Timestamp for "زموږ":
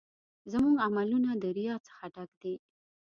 0.51-0.75